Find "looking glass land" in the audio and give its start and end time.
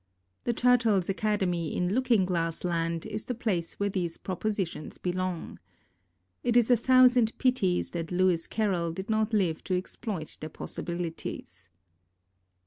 1.93-3.05